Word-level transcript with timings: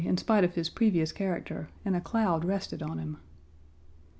Page 0.01 0.05
44 0.05 0.09
in 0.13 0.17
spite 0.17 0.43
of 0.43 0.55
his 0.55 0.69
previous 0.71 1.11
character, 1.11 1.69
and 1.85 1.95
a 1.95 2.01
cloud 2.01 2.43
rested 2.43 2.81
on 2.81 2.97
him. 2.97 3.17